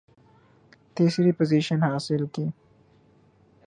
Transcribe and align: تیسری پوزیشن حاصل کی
تیسری 0.95 1.31
پوزیشن 1.37 1.79
حاصل 1.83 2.23
کی 2.33 2.45